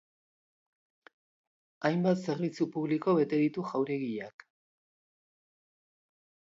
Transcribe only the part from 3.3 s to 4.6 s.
ditu jauregiak.